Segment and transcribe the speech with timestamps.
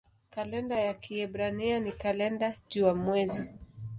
[0.29, 3.43] Kalenda ya Kiebrania ni kalenda jua-mwezi.